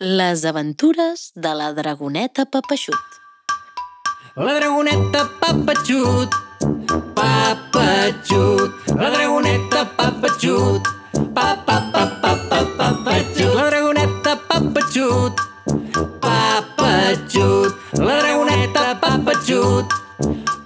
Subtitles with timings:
[0.00, 2.94] Les aventures de la dragoneta Papeixut.
[4.36, 6.30] La dragoneta Papachut,
[7.16, 10.86] Papachut, la dragoneta Papachut,
[11.34, 15.34] pa pa pa pa pa Papachut, la dragoneta Papachut,
[16.20, 19.86] Papachut, la dragoneta Papachut,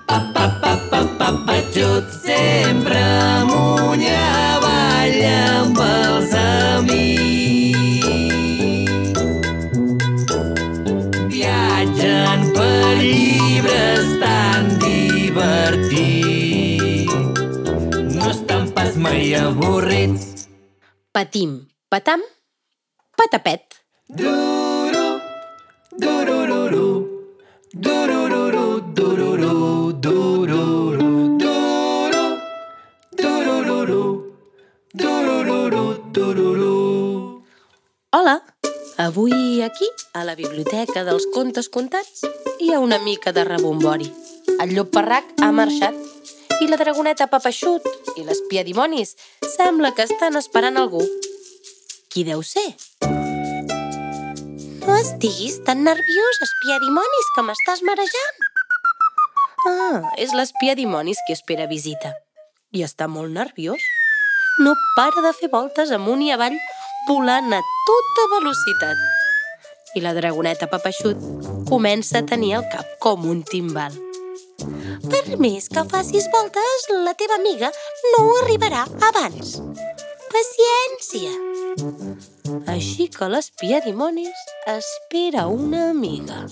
[0.06, 0.61] pa pa pa pa Papachut,
[12.92, 15.48] per llibres tan divertits.
[18.12, 20.48] No estan pas mai avorrits.
[21.12, 22.20] Patim, patam,
[23.16, 23.62] patapet.
[24.12, 25.20] Duru,
[25.96, 26.88] durururu,
[27.72, 31.08] durururu, dururu, dururu,
[31.40, 32.24] duru,
[33.16, 34.04] durururu,
[34.92, 36.76] durururu, dururu.
[38.12, 38.36] Hola!
[39.00, 42.20] Avui aquí, a la biblioteca dels contes contats,
[42.60, 44.10] hi ha una mica de rebombori.
[44.60, 45.96] El llop parrac ha marxat
[46.60, 47.86] i la dragoneta Papeixut
[48.20, 49.14] i l'espia dimonis
[49.54, 51.00] sembla que estan esperant algú.
[52.12, 52.66] Qui deu ser?
[54.82, 58.44] No estiguis tan nerviós, espia dimonis, que m'estàs marejant.
[59.70, 62.12] Ah, és l'espia dimonis qui espera visita.
[62.76, 63.80] I està molt nerviós.
[64.60, 66.58] No para de fer voltes amunt i avall,
[67.08, 69.21] volant a tota velocitat.
[69.94, 71.18] I la dragoneta Papeixut
[71.68, 73.92] comença a tenir el cap com un timbal.
[75.12, 77.72] Per més que facis voltes, la teva amiga
[78.14, 79.58] no arribarà abans.
[80.32, 81.32] Paciència!
[82.72, 84.46] Així que l'espia dimonis
[84.78, 86.46] espera una amiga.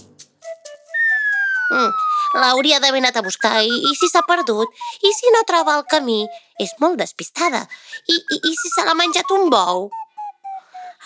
[1.70, 1.90] Mm,
[2.38, 4.70] L'hauria d'haver anat a buscar i, i si s'ha perdut?
[5.02, 6.20] I si no troba el camí?
[6.62, 7.64] És molt despistada.
[8.06, 9.88] I, i, i si se l'ha menjat un bou?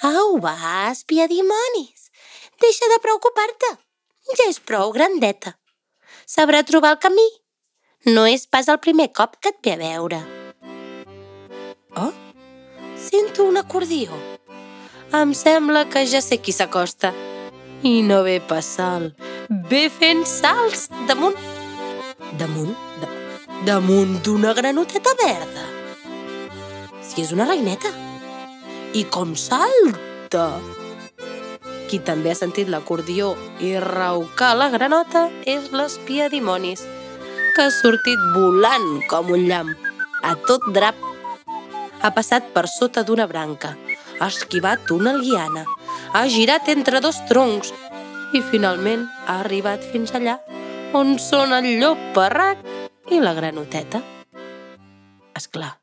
[0.04, 0.56] Au, va,
[0.90, 1.93] espia dimonis!
[2.64, 3.70] Deixa de preocupar-te.
[4.38, 5.52] Ja és prou grandeta.
[6.24, 7.26] Sabrà trobar el camí.
[8.08, 10.20] No és pas el primer cop que et ve a veure.
[12.00, 12.12] Oh,
[12.96, 14.16] sento un acordió.
[15.14, 17.12] Em sembla que ja sé qui s'acosta.
[17.84, 19.10] I no ve passant,
[19.70, 21.36] ve fent salts damunt...
[22.40, 22.72] Damunt?
[23.02, 23.10] De,
[23.68, 25.66] damunt d'una granoteta verda.
[27.04, 27.92] Si és una reineta.
[28.96, 30.48] I com salta!
[31.94, 33.28] Qui també ha sentit l'acordió
[33.62, 36.80] i raucar la granota és l'espia dimonis,
[37.54, 39.70] que ha sortit volant com un llamp,
[40.26, 40.98] a tot drap.
[42.02, 43.76] Ha passat per sota d'una branca,
[44.18, 45.62] ha esquivat una liana,
[46.10, 47.70] ha girat entre dos troncs
[48.34, 50.40] i finalment ha arribat fins allà
[50.98, 52.66] on són el llop parrac
[53.14, 54.02] i la granoteta.
[55.38, 55.76] És clar,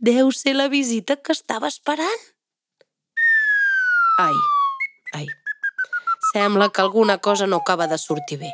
[0.00, 2.28] deu ser la visita que estava esperant.
[4.24, 4.36] Ai,
[5.14, 5.28] ai,
[6.32, 8.52] sembla que alguna cosa no acaba de sortir bé.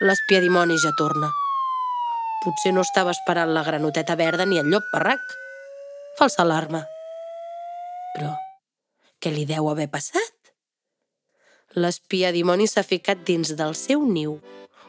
[0.00, 1.30] L'espia dimoni ja torna.
[2.44, 5.22] Potser no estava esperant la granoteta verda ni el llop parrac.
[6.18, 6.82] Falsa alarma.
[8.16, 8.34] Però
[9.20, 10.52] què li deu haver passat?
[11.76, 14.38] L'espia dimoni s'ha ficat dins del seu niu,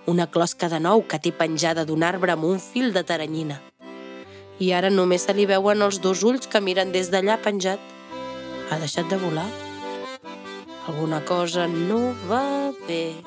[0.07, 3.59] una closca de nou que té penjada d'un arbre amb un fil de taranyina.
[4.59, 7.79] I ara només se li veuen els dos ulls que miren des d'allà penjat.
[8.71, 9.66] Ha deixat de volar?
[10.87, 13.19] Alguna cosa no va bé.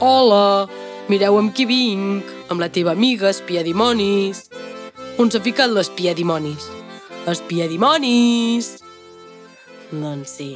[0.00, 0.64] Hola!
[1.12, 2.30] Mireu amb qui vinc!
[2.48, 4.46] Amb la teva amiga, espia dimonis!
[5.20, 6.70] On s'ha ficat l'espia dimonis?
[7.28, 8.70] Espia dimonis!
[9.92, 10.48] Doncs sí,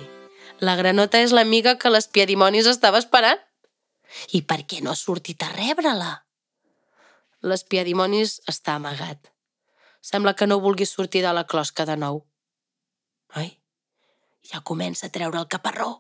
[0.65, 3.45] la granota és l'amiga que l'espia dimonis estava esperant.
[4.33, 6.15] I per què no ha sortit a rebre-la?
[7.45, 9.29] L'espia dimonis està amagat.
[10.01, 12.25] Sembla que no vulgui sortir de la closca de nou.
[13.37, 13.60] Ai,
[14.47, 15.91] ja comença a treure el caparró.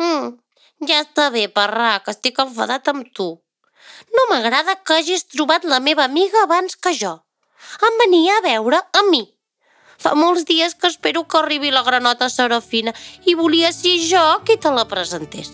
[0.00, 0.36] Mm,
[0.88, 3.28] ja està bé, parrac, estic enfadat amb tu.
[4.16, 7.18] No m'agrada que hagis trobat la meva amiga abans que jo.
[7.86, 9.22] Em venia a veure a mi.
[10.00, 12.94] Fa molts dies que espero que arribi la granota Serafina
[13.28, 15.50] i volia ser jo qui te la presentés.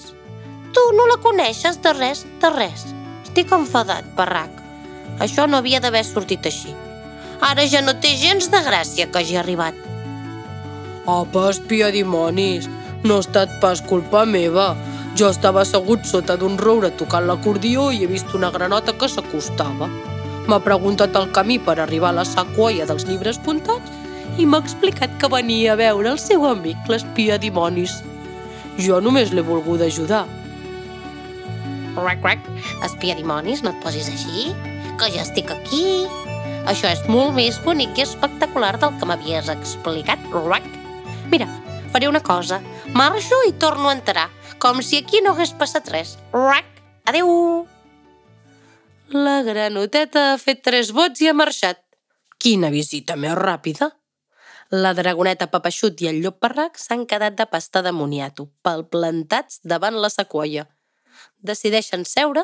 [0.76, 2.86] Tu no la coneixes de res, de res.
[3.24, 4.62] Estic enfadat, parrac.
[5.26, 6.74] Això no havia d'haver sortit així.
[7.50, 9.85] Ara ja no té gens de gràcia que hagi arribat.
[11.06, 12.66] Apa, espia dimonis,
[13.06, 14.74] no ha estat pas culpa meva.
[15.16, 19.86] Jo estava assegut sota d'un roure tocant l'acordió i he vist una granota que s'acostava.
[20.46, 23.94] M'ha preguntat el camí per arribar a la sequoia dels llibres puntats
[24.36, 28.00] i m'ha explicat que venia a veure el seu amic, l'espia dimonis.
[28.82, 30.26] Jo només l'he volgut ajudar.
[31.96, 32.50] Rac, rac.
[32.84, 34.50] Espia dimonis, no et posis així,
[35.00, 36.04] que ja estic aquí.
[36.66, 40.75] Això és molt més bonic i espectacular del que m'havies explicat, rac.
[41.30, 41.46] Mira,
[41.92, 42.60] faré una cosa.
[42.94, 44.28] Marxo i torno a entrar,
[44.58, 46.16] com si aquí no hagués passat res.
[46.32, 46.68] Rac!
[47.06, 47.66] Adéu!
[49.14, 51.82] La granoteta ha fet tres vots i ha marxat.
[52.42, 53.90] Quina visita més ràpida!
[54.74, 59.94] La dragoneta Papeixut i el llop parrac s'han quedat de pasta de moniato, palplantats davant
[60.02, 60.66] la sequoia.
[61.38, 62.42] Decideixen seure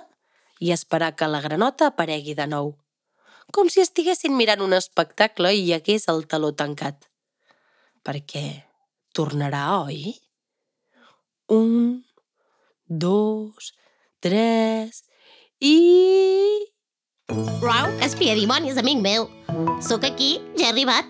[0.60, 2.76] i esperar que la granota aparegui de nou.
[3.52, 7.08] Com si estiguessin mirant un espectacle i hi hagués el taló tancat.
[8.06, 8.71] Perquè
[9.12, 10.14] tornarà, oi?
[11.52, 12.02] Un,
[12.86, 13.72] dos,
[14.20, 15.04] tres
[15.60, 15.76] i...
[17.62, 19.28] Rau, espia dimonis, amic meu.
[19.80, 21.08] Sóc aquí, ja he arribat.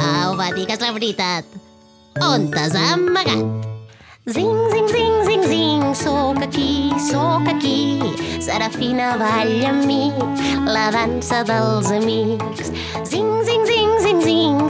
[0.00, 1.48] Au, va, digues la veritat.
[2.24, 3.68] On t'has amagat?
[4.30, 7.98] Zing, zing, zing, zing, zing, sóc aquí, sóc aquí.
[8.40, 10.12] Serafina balla amb mi,
[10.68, 12.70] la dansa dels amics.
[13.08, 13.64] Zing, zing,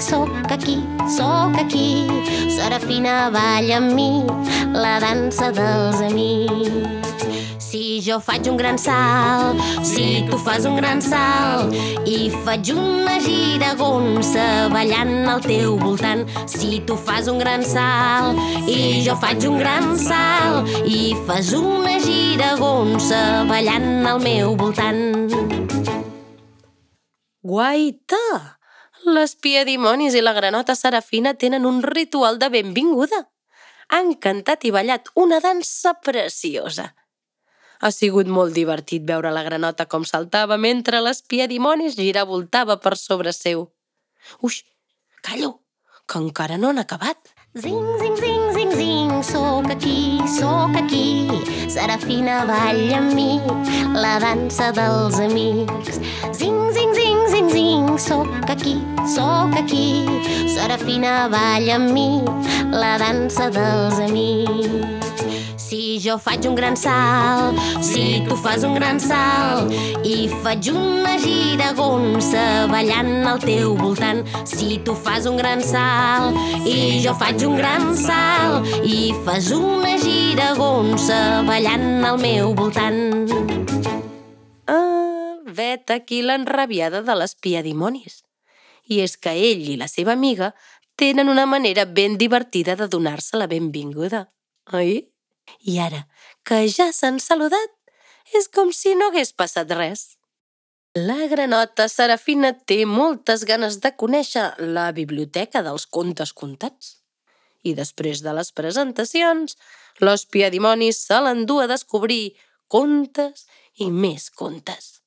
[0.01, 2.09] sóc aquí, sóc aquí.
[2.49, 4.25] Serafina balla amb mi,
[4.73, 7.27] la dansa dels amics.
[7.71, 11.71] Si jo faig un gran salt, si tu fas un gran salt
[12.09, 16.25] i faig una giragonsa ballant al teu voltant.
[16.51, 22.01] Si tu fas un gran salt i jo faig un gran salt i fas una
[22.03, 25.31] giragonsa ballant al meu voltant.
[27.41, 28.60] Guaita!
[29.09, 33.25] L'espia dimonis i la granota Serafina tenen un ritual de benvinguda.
[33.97, 36.91] Han cantat i ballat una dansa preciosa.
[37.81, 43.33] Ha sigut molt divertit veure la granota com saltava mentre l'espia dimonis giravoltava per sobre
[43.33, 43.71] seu.
[44.45, 44.61] Uix,
[45.25, 45.63] callo,
[46.07, 47.33] que encara no han acabat.
[47.57, 51.27] Zing, zing, zing, zing, zing, sóc aquí, sóc aquí.
[51.73, 53.41] Serafina balla amb mi,
[53.97, 55.99] la dansa dels amics.
[56.37, 57.20] Zing, zing, zing,
[59.21, 60.05] sóc aquí.
[60.49, 62.23] Serafina balla amb mi,
[62.73, 65.27] la dansa dels amics.
[65.61, 69.71] Si jo faig un gran salt, si tu fas un gran salt
[70.03, 74.25] i faig una giragonsa ballant al teu voltant.
[74.49, 76.35] Si tu fas un gran salt
[76.67, 83.31] i jo faig un gran salt i fas una giragonsa ballant al meu voltant.
[84.67, 88.25] Ah, vet aquí l'enrabiada de l'espia dimonis.
[88.91, 90.53] I és que ell i la seva amiga
[91.01, 94.27] tenen una manera ben divertida de donar-se la benvinguda,
[94.77, 95.07] oi?
[95.67, 96.05] I ara,
[96.45, 97.71] que ja s'han saludat,
[98.37, 100.03] és com si no hagués passat res.
[100.99, 104.47] La granota Serafina té moltes ganes de conèixer
[104.77, 106.97] la biblioteca dels contes contats.
[107.63, 109.57] I després de les presentacions,
[110.03, 112.35] l'òspia dimonis se l'endú a descobrir
[112.67, 113.47] contes
[113.79, 114.99] i més contes.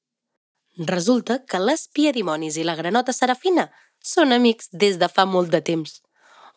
[0.78, 3.70] Resulta que l'espia dimonis i la granota Serafina
[4.02, 6.02] són amics des de fa molt de temps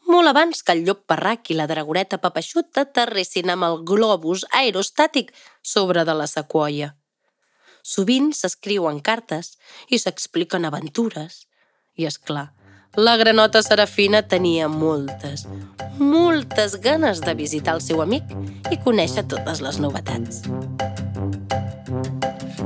[0.06, 5.32] molt abans que el llop parrac i la dragoreta papeixut aterressin amb el globus aerostàtic
[5.62, 6.92] sobre de la sequoia.
[7.82, 9.56] Sovint s'escriuen cartes
[9.90, 11.46] i s'expliquen aventures.
[11.96, 12.50] I, és clar,
[12.96, 15.46] la granota Serafina tenia moltes,
[15.98, 18.34] moltes ganes de visitar el seu amic
[18.70, 20.44] i conèixer totes les novetats.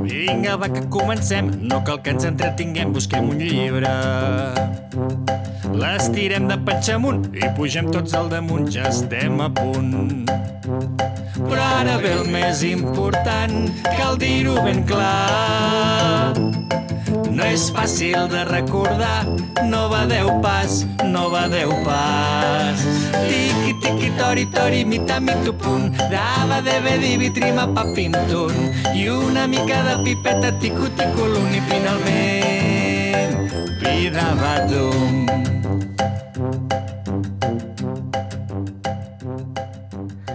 [0.03, 1.51] Vinga, va, que comencem.
[1.71, 3.91] No cal que ens entretinguem, busquem un llibre.
[5.81, 10.27] L'estirem de patxa amunt i pugem tots al damunt, ja estem a punt.
[11.41, 16.80] Però ara ve el més important, cal dir-ho ben clar.
[17.41, 19.25] No és fàcil de recordar,
[19.65, 22.83] no va deu pas, no va deu pas.
[23.15, 25.89] Tiqui, tiqui, tori, tori, mita, mitu, punt.
[26.13, 28.53] Dava, debe, divi, trima, papim, tun.
[28.93, 33.35] I una mica de pipeta, ticu, ticu, l'un, i finalment,
[33.81, 35.25] vida va dum.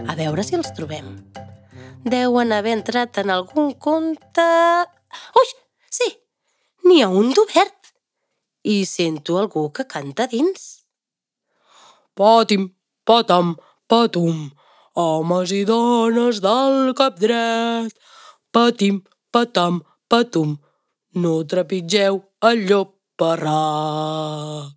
[0.10, 1.20] A veure si els trobem.
[2.02, 4.52] Deuen haver entrat en algun conte...
[5.38, 5.58] Ui,
[5.94, 6.16] sí,
[6.86, 7.94] n'hi ha un d'obert.
[8.74, 10.64] I sento algú que canta dins.
[12.18, 12.70] Pàtim,
[13.06, 13.56] patam,
[13.90, 14.38] patum,
[14.96, 17.94] homes i dones del cap dret.
[18.54, 20.56] Patim, patam, patum,
[21.22, 24.76] no trepitgeu el llop parrac.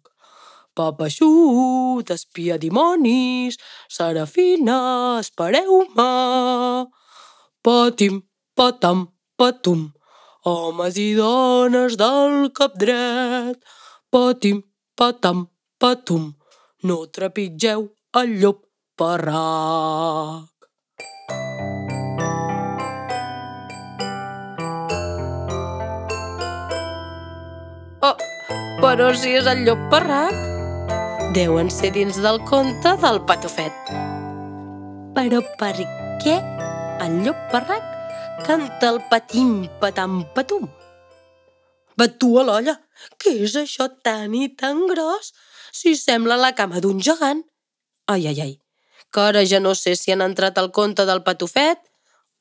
[0.78, 3.58] Papeixut, espia dimonis,
[3.90, 6.10] Serafina, espereu-me.
[7.62, 8.22] Patim,
[8.54, 9.88] patam, patum,
[10.48, 13.58] homes i dones del cap dret.
[14.12, 14.62] Patim,
[14.96, 15.48] patam,
[15.80, 16.30] patum,
[16.88, 17.90] no trepitgeu
[18.20, 18.62] el llop
[18.96, 20.48] parrac.
[28.08, 28.14] Oh,
[28.80, 30.46] però si és el llop parrac.
[31.36, 33.92] deuen ser dins del conte del patufet.
[35.14, 35.74] Però per
[36.24, 36.38] què
[37.04, 37.97] el llop parrac
[38.44, 40.68] canta el patim patam patum?
[41.98, 42.74] Batua l'olla,
[43.18, 45.32] què és això tan i tan gros
[45.74, 47.42] si sembla la cama d'un gegant?
[48.06, 48.54] Ai, ai, ai,
[49.12, 51.82] que ara ja no sé si han entrat al conte del patufet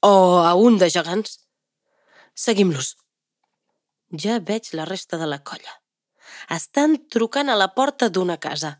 [0.05, 1.39] o a un de gegants.
[2.37, 2.93] Seguim-los.
[4.13, 5.81] Ja veig la resta de la colla.
[6.53, 8.77] Estan trucant a la porta d'una casa.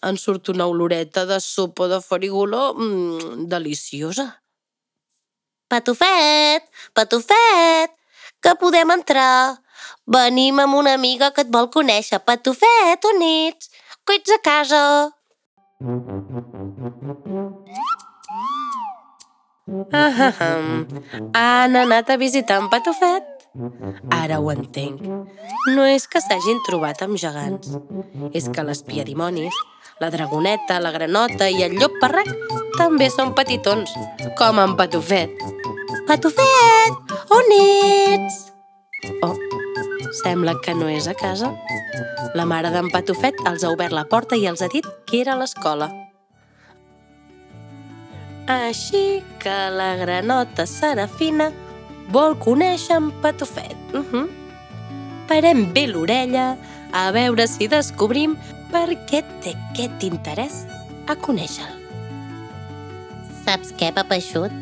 [0.00, 4.43] En surt una oloreta de sopa de farigoló mmm, deliciosa.
[5.68, 7.90] Patufet, patufet,
[8.42, 9.60] que podem entrar.
[10.06, 12.20] Venim amb una amiga que et vol conèixer.
[12.20, 13.70] Patufet, on ets?
[14.04, 14.82] Que ets a casa?
[19.92, 20.58] Ah, ah, ah.
[21.40, 23.24] Han anat a visitar en Patufet?
[24.12, 25.00] Ara ho entenc.
[25.72, 27.72] No és que s'hagin trobat amb gegants.
[28.36, 29.56] És que l'espia dimonis,
[30.04, 32.28] la dragoneta, la granota i el llop parrac
[32.78, 33.92] també són petitons,
[34.38, 35.32] com en Patufet.
[36.08, 38.38] Patufet, on ets?
[39.24, 39.34] Oh,
[40.22, 41.52] sembla que no és a casa.
[42.34, 45.34] La mare d'en Patufet els ha obert la porta i els ha dit que era
[45.34, 45.90] a l'escola.
[48.50, 51.50] Així que la granota Serafina
[52.12, 53.76] vol conèixer en Patufet.
[53.94, 54.26] Uh -huh.
[55.28, 56.56] Parem bé l'orella
[56.92, 58.36] a veure si descobrim
[58.70, 60.66] per què té aquest interès
[61.06, 61.83] a conèixer-lo.
[63.44, 64.52] Saps què, papeixut?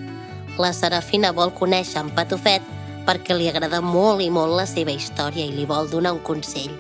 [0.58, 2.64] La Serafina vol conèixer en Patufet
[3.06, 6.72] perquè li agrada molt i molt la seva història i li vol donar un consell.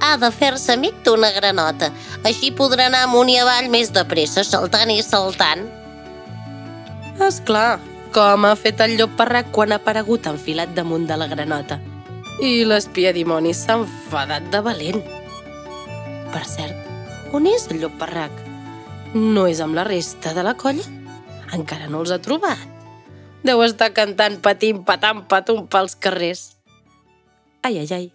[0.00, 1.90] Ha de fer-se amic d'una granota,
[2.24, 5.66] així podrà anar amunt i avall més de pressa, saltant i saltant.
[7.20, 7.80] És clar,
[8.16, 11.80] com ha fet el llop parrac quan ha aparegut enfilat damunt de la granota.
[12.40, 15.02] I l'espia dimoni s'ha enfadat de valent.
[16.32, 16.88] Per cert,
[17.36, 18.49] on és el llop parrac?
[19.10, 20.84] No és amb la resta de la colla?
[21.50, 22.60] Encara no els ha trobat.
[23.42, 26.42] Deu estar cantant patim patam patum pels carrers.
[27.66, 28.06] Ai, ai, ai,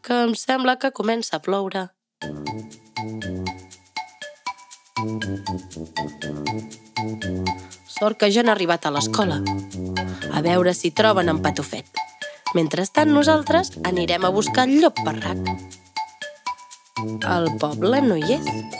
[0.00, 1.90] que em sembla que comença a ploure.
[7.92, 9.42] Sort que ja han arribat a l'escola.
[10.32, 12.00] A veure si troben en Patufet.
[12.56, 15.36] Mentrestant, nosaltres anirem a buscar el llop parrac.
[17.28, 18.73] El poble no hi és.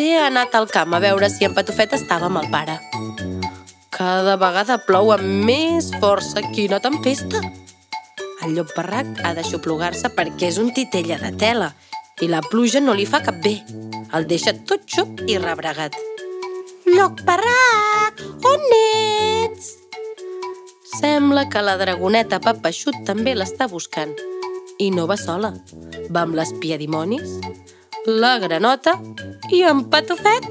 [0.00, 2.78] Potser ha anat al camp a veure si en Patufet estava amb el pare.
[3.92, 6.40] Cada vegada plou amb més força.
[6.54, 7.42] Quina tempesta!
[8.40, 11.68] El llop parrac ha de xuplugar-se perquè és un titella de tela
[12.24, 13.58] i la pluja no li fa cap bé.
[14.16, 15.98] El deixa tot xup i rebregat.
[16.88, 19.74] Lloc parrac, on ets?
[20.94, 24.16] Sembla que la dragoneta Papeixut també l'està buscant.
[24.80, 25.52] I no va sola.
[26.08, 27.36] Va amb l'espia dimonis,
[28.06, 28.94] la granota
[29.52, 30.46] i en Patufet.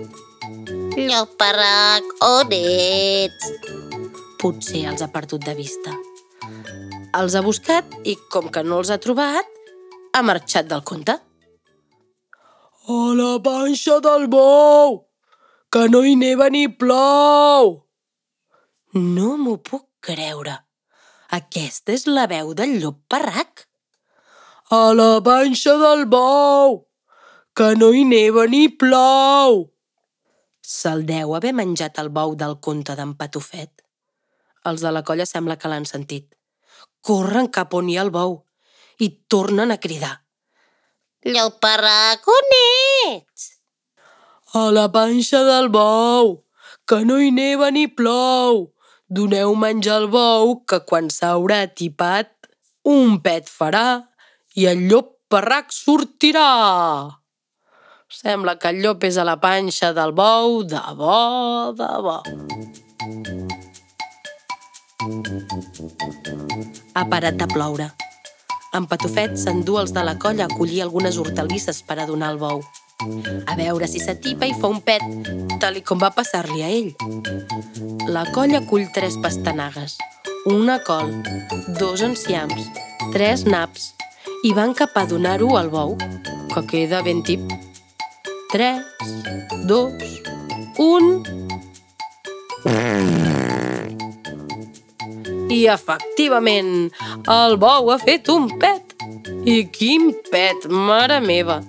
[0.98, 3.52] Lloc parrac, on ets?
[4.40, 5.94] Potser els ha perdut de vista.
[7.18, 9.48] Els ha buscat i, com que no els ha trobat,
[10.14, 11.16] ha marxat del conte.
[12.90, 15.06] A la panxa del bou,
[15.72, 17.80] que no hi neva ni plou.
[18.94, 20.56] No m'ho puc creure.
[21.30, 23.66] Aquesta és la veu del llop parrac.
[24.74, 26.89] A la panxa del bou,
[27.56, 29.68] que no hi neva ni plou.
[30.62, 33.72] Se'l deu haver menjat el bou del conte d'en Patufet.
[34.70, 36.28] Els de la colla sembla que l'han sentit.
[37.02, 38.42] Corren cap on hi ha el bou
[39.00, 40.16] i tornen a cridar.
[41.26, 42.54] Lloc parrac, on
[43.12, 43.50] ets?
[44.56, 46.46] A la panxa del bou,
[46.88, 48.70] que no hi neva ni plou.
[49.10, 52.32] Doneu menjar al bou, que quan s'haurà tipat,
[52.86, 53.88] un pet farà
[54.56, 57.19] i el llop parrac sortirà.
[58.10, 62.16] Sembla que el llop és a la panxa del bou, de bo, de bo.
[66.98, 67.86] Ha parat de ploure.
[68.74, 72.42] En Patufet s'endú els de la colla a collir algunes hortalisses per a donar al
[72.42, 72.66] bou.
[73.46, 75.06] A veure si s'atipa i fa un pet,
[75.62, 76.92] tal i com va passar-li a ell.
[78.10, 80.00] La colla cull tres pastanagues,
[80.50, 81.14] una col,
[81.78, 82.74] dos enciams,
[83.14, 83.92] tres naps,
[84.50, 85.98] i van cap a donar-ho al bou,
[86.50, 87.69] que queda ben tip.
[88.52, 88.82] Tres,
[89.66, 89.94] dos,
[90.78, 91.24] un...
[95.50, 96.90] I efectivament,
[97.30, 98.96] el bou ha fet un pet.
[99.46, 101.60] I quin pet, mare meva!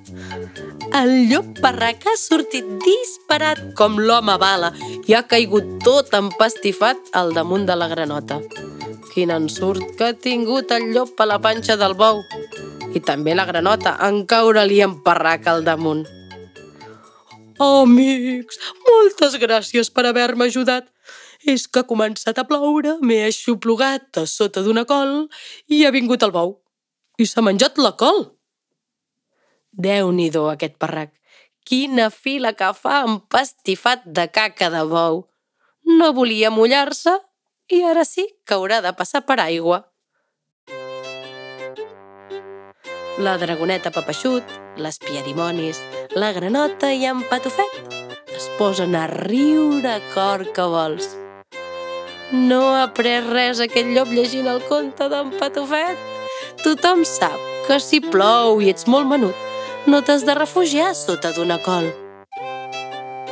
[0.96, 4.70] El llop parrac ha sortit disparat com l'home bala
[5.04, 8.38] i ha caigut tot empastifat al damunt de la granota.
[9.12, 12.24] Quin ensurt que ha tingut el llop a la panxa del bou.
[12.90, 16.02] i també la granota en caure-li en parrac al damunt.
[17.60, 18.56] Amics,
[18.88, 20.88] moltes gràcies per haver-me ajudat.
[21.44, 25.28] És que ha començat a ploure, m'he aixoplugat a sota d'una col
[25.68, 26.58] i ha vingut el bou.
[27.20, 28.26] I s'ha menjat la col.
[29.72, 31.12] Déu-n'hi-do, aquest parrac.
[31.64, 35.24] Quina fila que fa empastifat de caca de bou.
[35.84, 37.16] No volia mullar-se
[37.68, 39.84] i ara sí que haurà de passar per aigua.
[43.20, 44.44] La dragoneta Papeixut,
[44.80, 45.80] les piadimonis,
[46.14, 47.94] la granota i en Patufet
[48.34, 51.06] es posen a riure a cor que vols.
[52.32, 55.98] No ha après res aquest llop llegint el conte d'en Patufet?
[56.64, 57.38] Tothom sap
[57.68, 59.36] que si plou i ets molt menut,
[59.86, 61.86] no t'has de refugiar sota d'una col.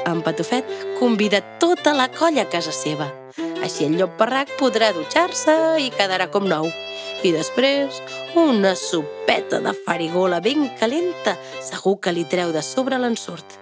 [0.07, 0.69] En Patufet
[1.01, 3.11] convida tota la colla a casa seva.
[3.59, 6.71] Així el llop parrac podrà dutxar-se i quedarà com nou.
[7.19, 7.97] I després,
[8.39, 11.35] una sopeta de farigola ben calenta
[11.67, 13.57] segur que li treu de sobre l'ensurt.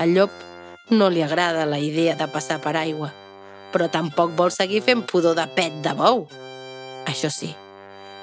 [0.00, 0.32] Al llop
[0.88, 3.10] no li agrada la idea de passar per aigua,
[3.74, 6.24] però tampoc vol seguir fent pudor de pet de bou.
[7.04, 7.50] Això sí,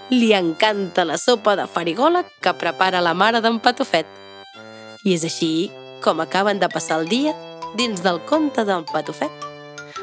[0.10, 4.08] li encanta la sopa de farigola que prepara la mare d'en Patufet.
[5.06, 5.70] I és així
[6.02, 7.36] com acaben de passar el dia
[7.78, 9.46] dins del conte d'en Patufet.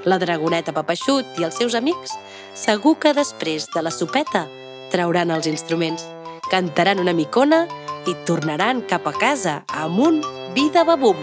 [0.07, 2.15] La dragoneta Papeixut i els seus amics
[2.57, 4.47] segur que després de la sopeta
[4.91, 6.07] trauran els instruments,
[6.51, 7.67] cantaran una micona
[8.09, 10.23] i tornaran cap a casa amb un
[10.57, 11.21] vida babum.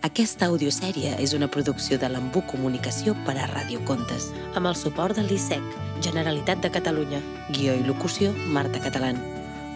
[0.00, 5.28] Aquesta audiosèrie és una producció de l'Embú Comunicació per a Radiocontes, amb el suport del
[5.28, 5.62] l'ISEC,
[6.00, 7.20] Generalitat de Catalunya.
[7.52, 9.20] Guió i locució, Marta Catalán.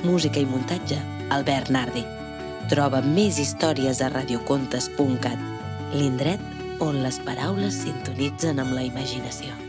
[0.02, 0.98] Música i muntatge,
[1.30, 2.23] Albert Nardi.
[2.64, 5.42] Troba més històries a radiocontes.cat,
[5.92, 9.63] l'indret on les paraules sintonitzen amb la imaginació.